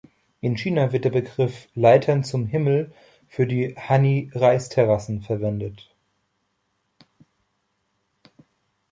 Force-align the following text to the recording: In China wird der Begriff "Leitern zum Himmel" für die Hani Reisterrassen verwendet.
In 0.41 0.55
China 0.57 0.93
wird 0.93 1.05
der 1.05 1.11
Begriff 1.11 1.67
"Leitern 1.75 2.23
zum 2.23 2.47
Himmel" 2.47 2.91
für 3.27 3.45
die 3.45 3.75
Hani 3.75 4.31
Reisterrassen 4.33 5.21
verwendet. 5.21 5.95